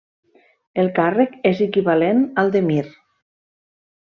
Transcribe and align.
El 0.83 0.89
càrrec 0.99 1.35
és 1.51 1.61
equivalent 1.67 2.25
al 2.45 2.53
d'emir. 2.57 2.81